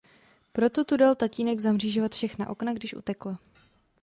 Proto 0.51 0.83
tu 0.85 0.97
dal 0.97 1.15
tatínek 1.15 1.59
zamřížovat 1.59 2.11
všechna 2.15 2.49
okna, 2.49 2.73
když 2.73 2.93
utekla. 2.95 3.39